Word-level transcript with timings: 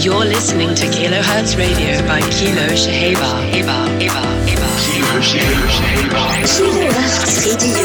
You're 0.00 0.24
listening 0.24 0.76
to 0.76 0.86
Kilohertz 0.86 1.58
Radio 1.58 2.00
by 2.06 2.20
Kilo 2.20 2.68
Shaheba. 2.68 3.50
Eba, 3.50 3.88
Eba, 3.98 4.22
Eba. 4.46 4.68
Kilo 4.86 5.20
Shaheba. 5.20 6.18
Kilohertz 6.46 7.42
Radio. 7.44 7.82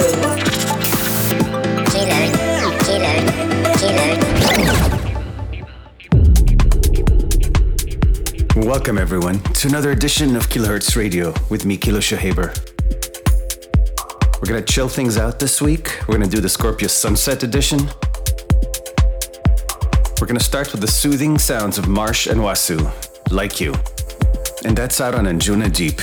Kilo, 1.89 2.19
Kilo, 2.85 3.13
Kilo. 8.53 8.67
Welcome 8.67 8.99
everyone 8.99 9.39
to 9.55 9.67
another 9.67 9.89
edition 9.89 10.35
of 10.35 10.49
Kilohertz 10.49 10.95
Radio 10.95 11.33
with 11.49 11.65
me, 11.65 11.77
Kilo 11.77 11.97
Shahaber. 11.97 12.53
We're 14.39 14.49
gonna 14.49 14.61
chill 14.61 14.87
things 14.87 15.17
out 15.17 15.39
this 15.39 15.59
week. 15.63 15.99
We're 16.07 16.19
gonna 16.19 16.29
do 16.29 16.41
the 16.41 16.49
Scorpio 16.49 16.89
Sunset 16.89 17.41
Edition. 17.41 17.89
We're 20.19 20.27
gonna 20.27 20.39
start 20.39 20.71
with 20.71 20.81
the 20.81 20.87
soothing 20.87 21.37
sounds 21.37 21.77
of 21.77 21.87
Marsh 21.87 22.27
and 22.27 22.39
Wasu, 22.39 22.79
Like 23.31 23.59
You. 23.59 23.73
And 24.65 24.77
that's 24.77 25.01
out 25.01 25.15
on 25.15 25.25
Anjuna 25.25 25.73
Deep. 25.73 25.99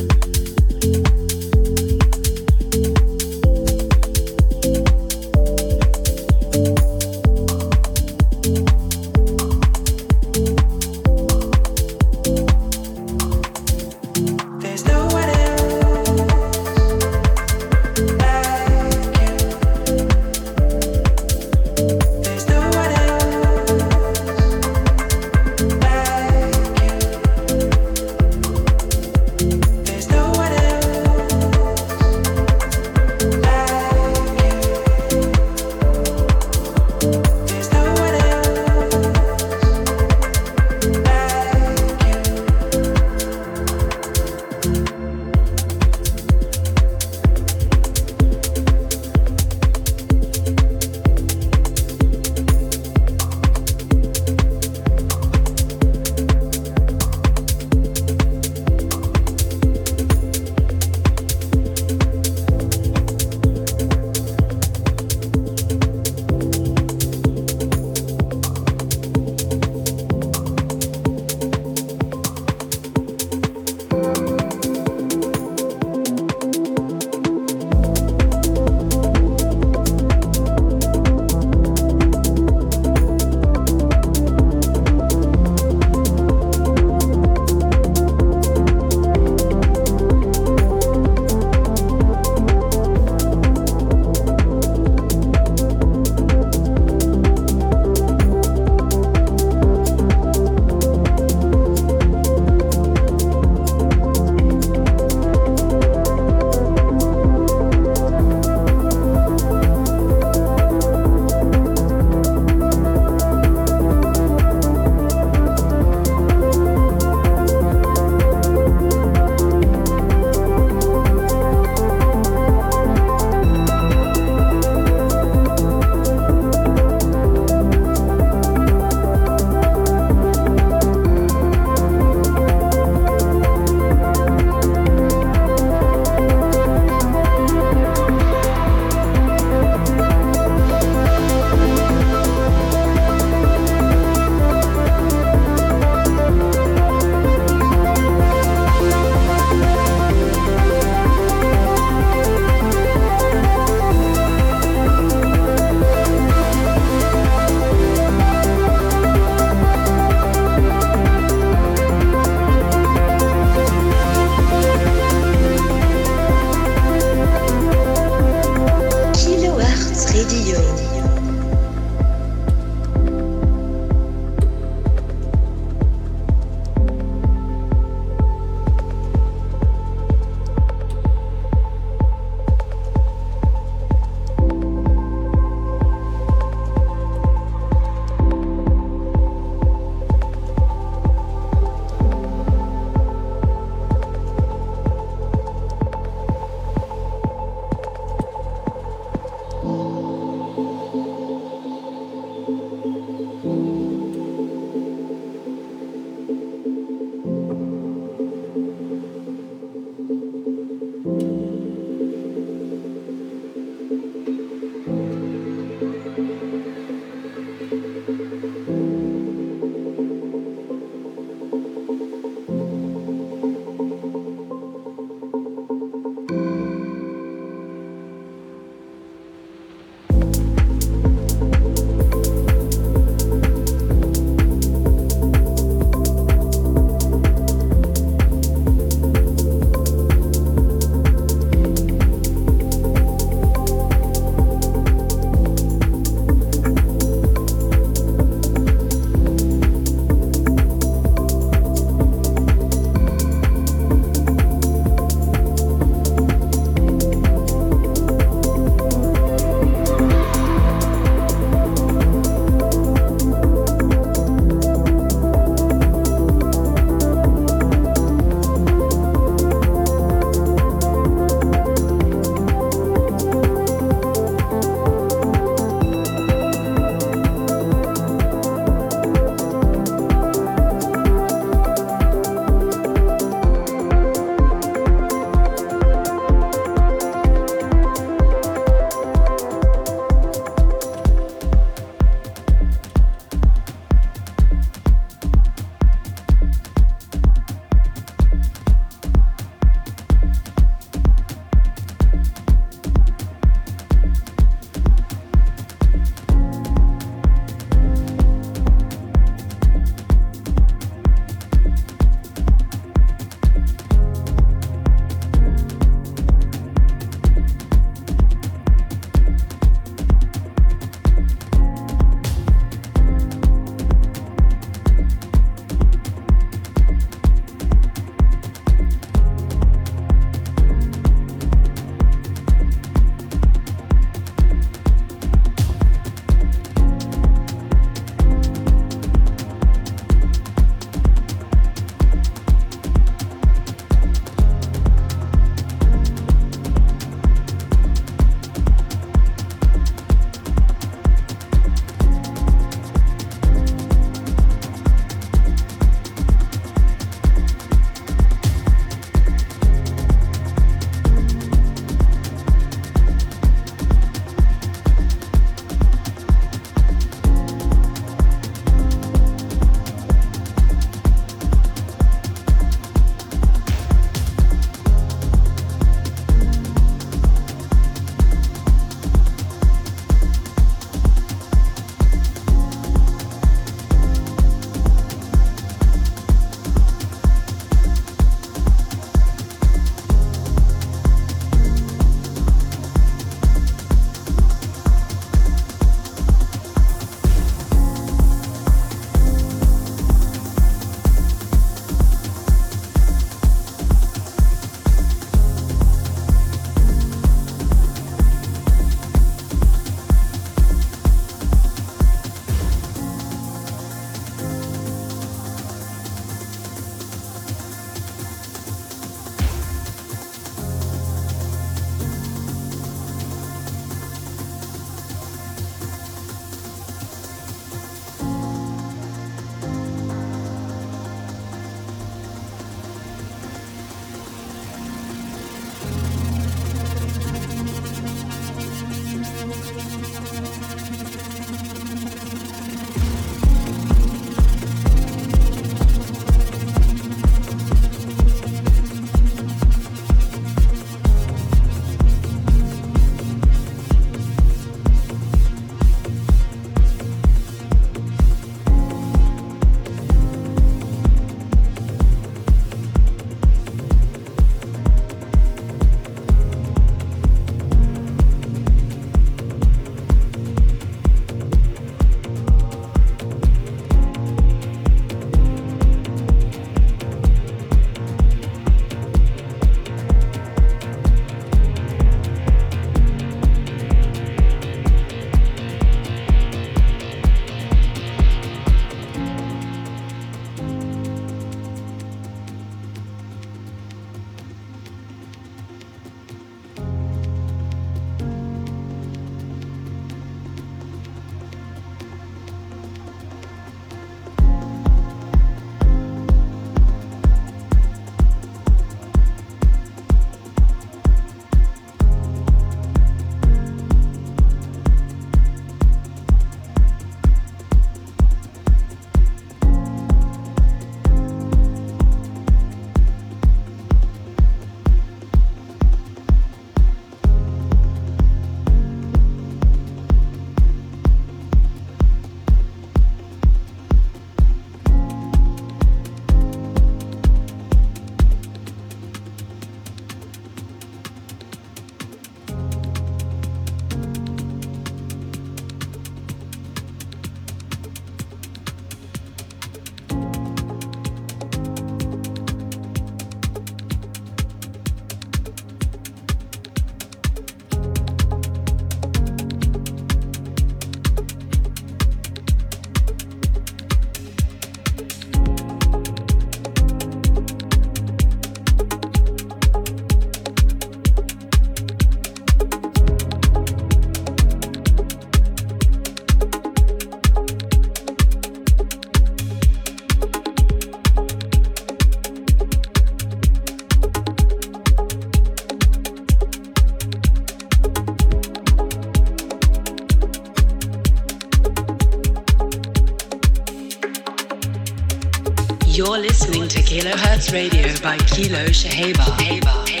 You're 596.03 596.17
listening 596.17 596.67
to 596.69 596.81
Kilohertz 596.81 597.53
Radio 597.53 597.93
by 598.01 598.17
Kilo 598.17 598.65
Shaheba. 598.69 600.00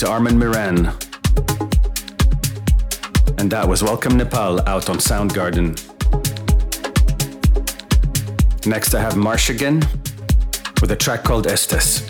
To 0.00 0.08
Armen 0.08 0.38
Miran. 0.38 0.86
And 3.36 3.50
that 3.50 3.66
was 3.68 3.82
Welcome 3.82 4.16
Nepal 4.16 4.66
out 4.66 4.88
on 4.88 4.96
Soundgarden. 4.96 5.76
Next, 8.66 8.94
I 8.94 9.00
have 9.02 9.18
Marshigan 9.18 9.80
with 10.80 10.90
a 10.92 10.96
track 10.96 11.22
called 11.22 11.46
Estes. 11.46 12.09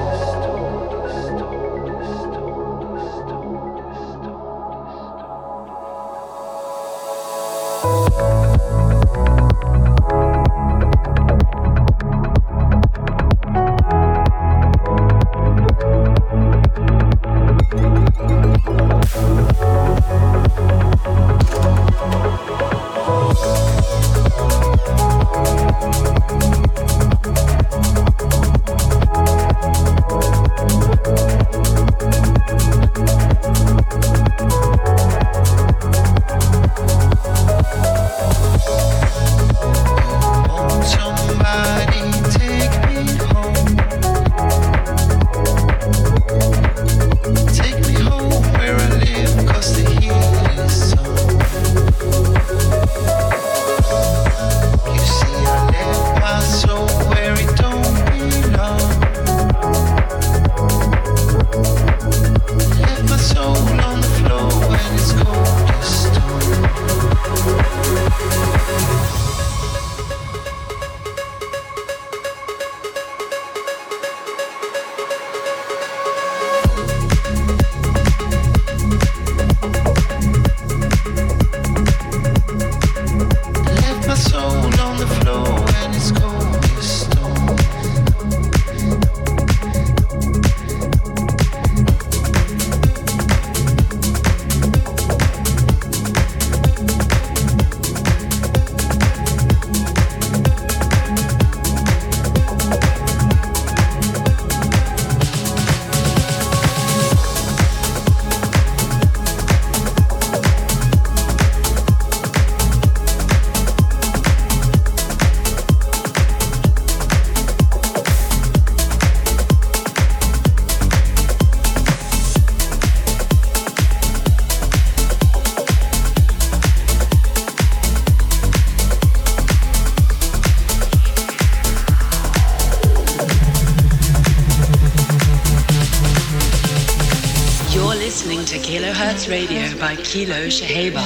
Radio 139.31 139.63
by 139.79 139.95
Kilo 139.95 140.49
Shaheba. 140.49 140.99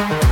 Bye. 0.00 0.29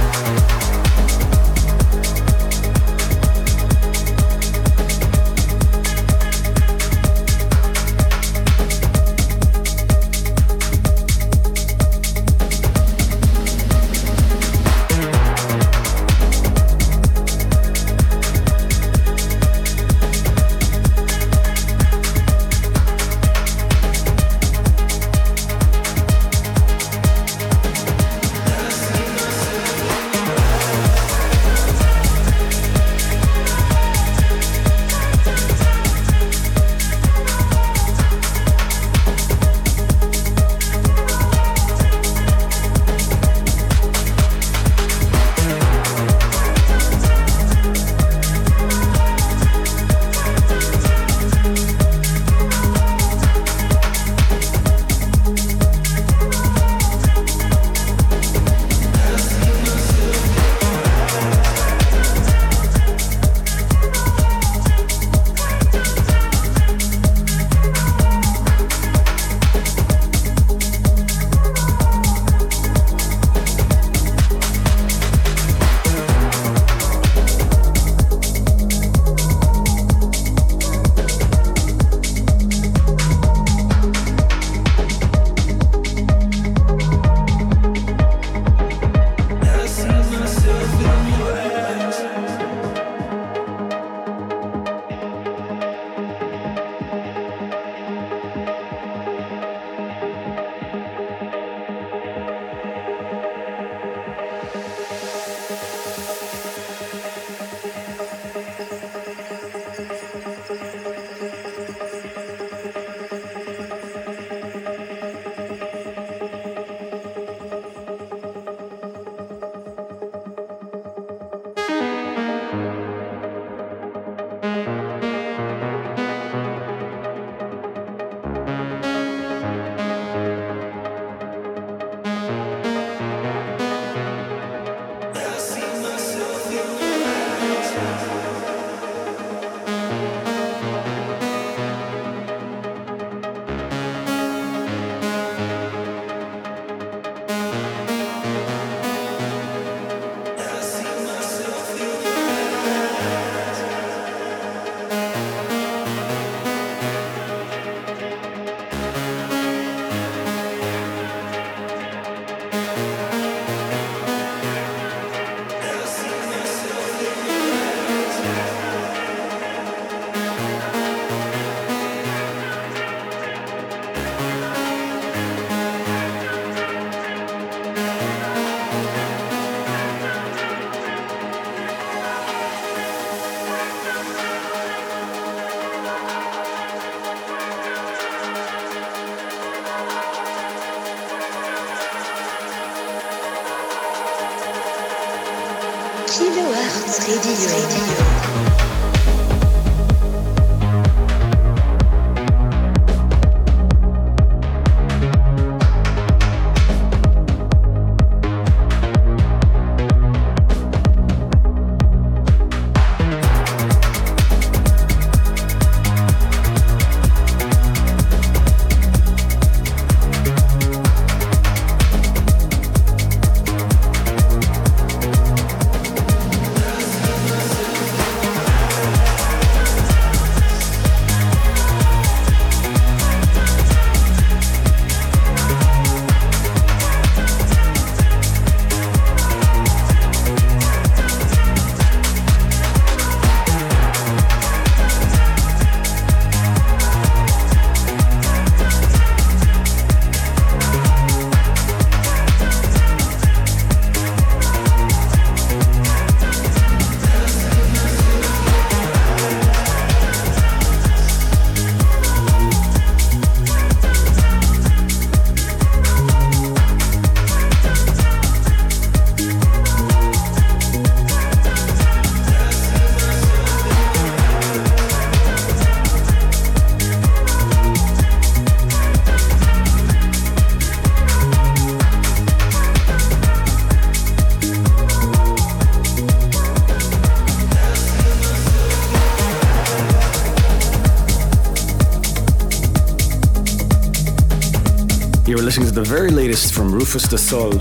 Very 295.89 296.11
latest 296.11 296.53
from 296.53 296.71
Rufus 296.71 297.09
Du 297.09 297.17
Sol, 297.17 297.55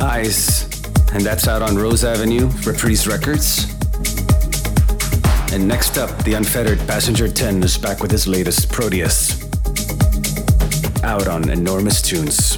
Eyes, 0.00 0.62
and 1.12 1.24
that's 1.24 1.48
out 1.48 1.60
on 1.60 1.74
Rose 1.74 2.04
Avenue, 2.04 2.48
Reprise 2.64 3.08
Records. 3.08 3.64
And 5.52 5.66
next 5.66 5.98
up, 5.98 6.16
the 6.22 6.34
unfettered 6.34 6.78
Passenger 6.86 7.28
10 7.28 7.64
is 7.64 7.76
back 7.76 7.98
with 8.00 8.12
his 8.12 8.28
latest, 8.28 8.70
Proteus, 8.70 9.42
out 11.02 11.26
on 11.26 11.50
Enormous 11.50 12.00
Tunes. 12.00 12.53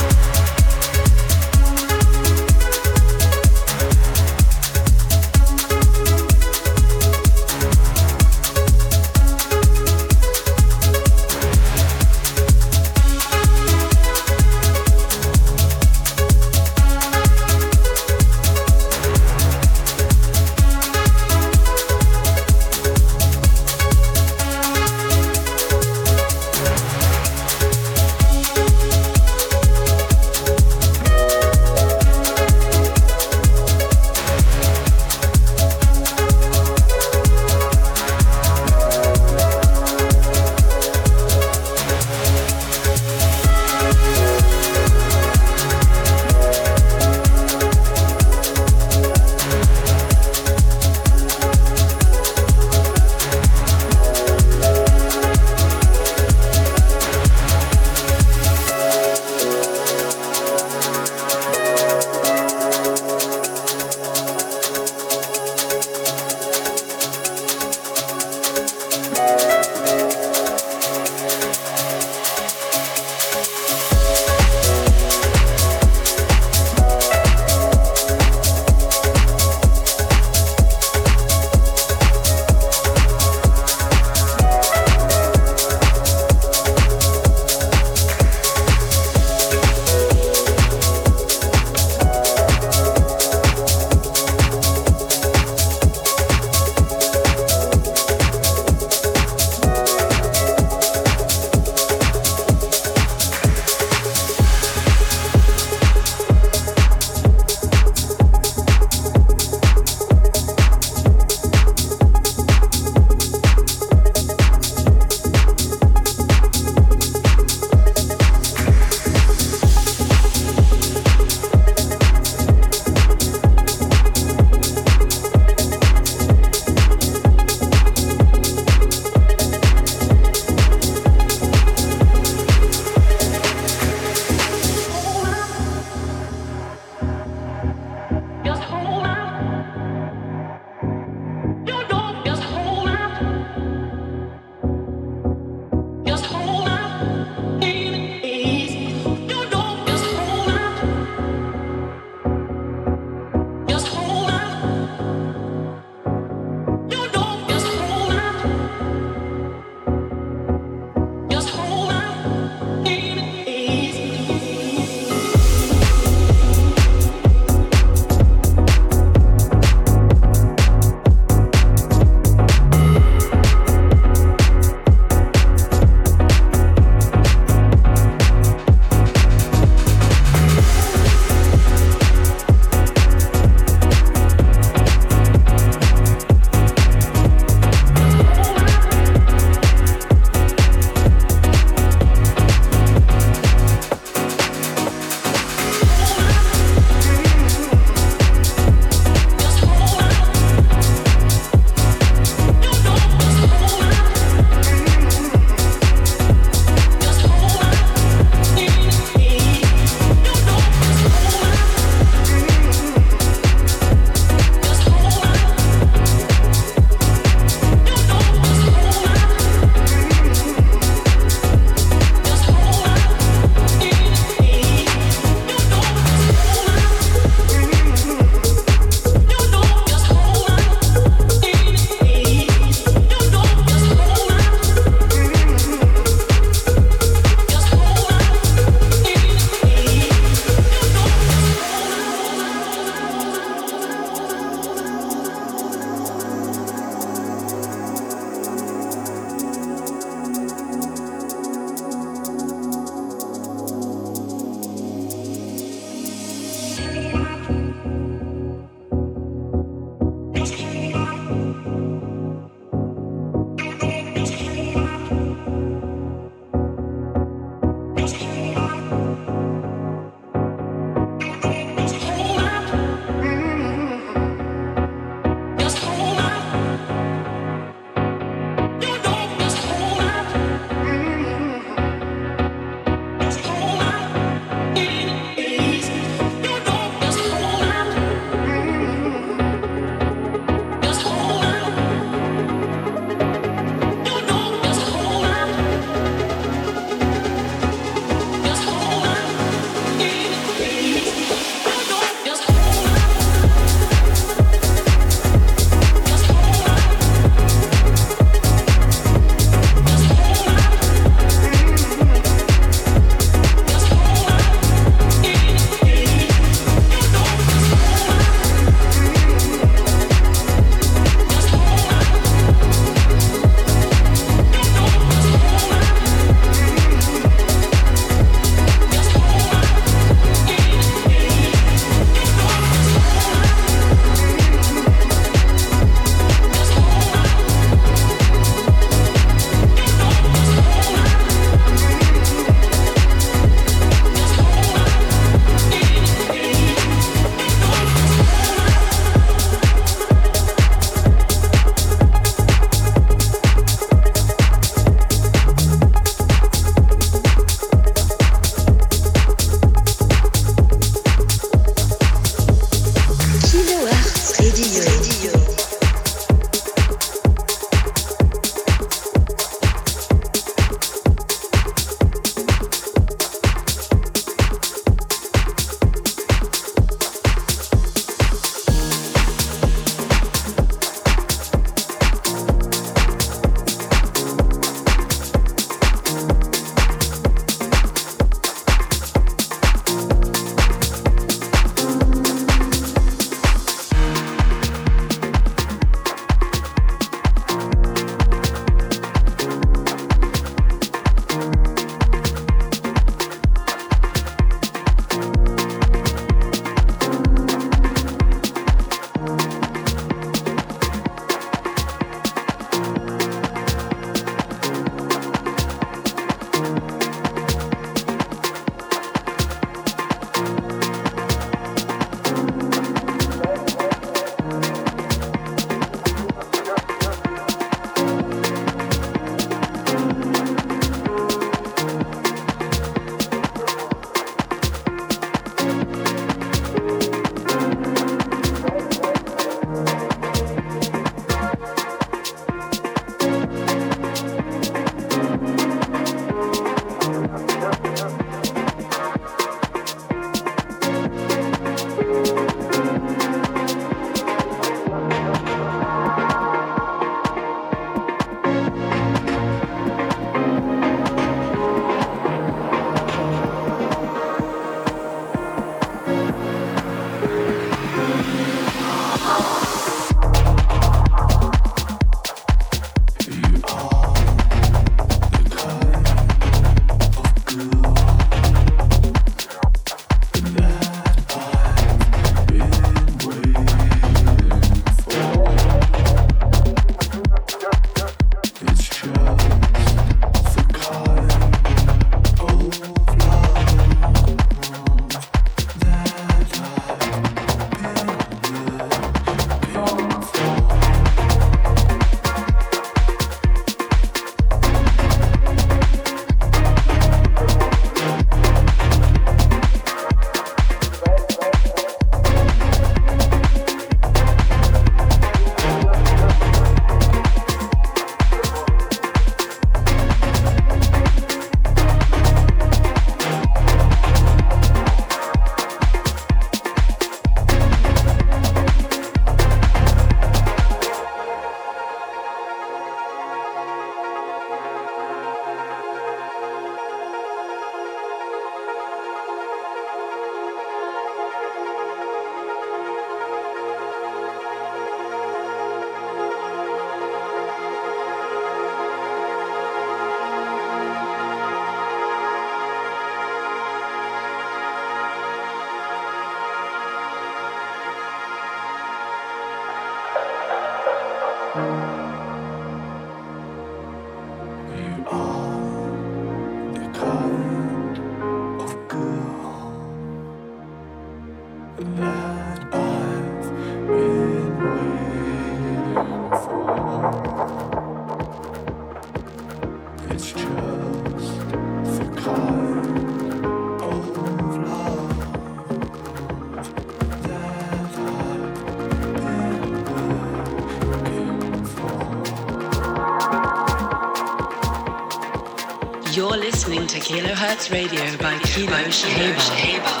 Kilohertz 597.51 597.69
Radio 597.69 598.17
by 598.17 598.39
Kilo 598.39 598.89
Shaheba. 598.89 600.00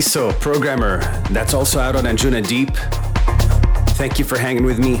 Eliso, 0.00 0.32
Programmer. 0.40 1.00
That's 1.30 1.52
also 1.52 1.78
out 1.78 1.94
on 1.94 2.04
Anjunadeep. 2.04 2.74
Thank 3.98 4.18
you 4.18 4.24
for 4.24 4.38
hanging 4.38 4.64
with 4.64 4.78
me. 4.78 4.94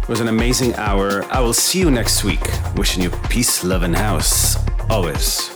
It 0.00 0.08
was 0.08 0.20
an 0.20 0.28
amazing 0.28 0.76
hour. 0.76 1.24
I 1.24 1.40
will 1.40 1.52
see 1.52 1.80
you 1.80 1.90
next 1.90 2.22
week. 2.22 2.40
Wishing 2.76 3.02
you 3.02 3.10
peace, 3.28 3.64
love, 3.64 3.82
and 3.82 3.96
house. 3.96 4.56
Always. 4.88 5.51